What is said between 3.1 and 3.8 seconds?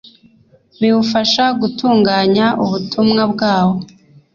bwawo